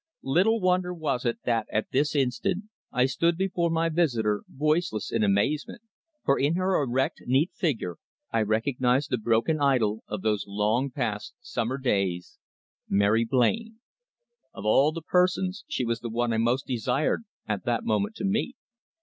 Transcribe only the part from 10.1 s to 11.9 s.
those long past summer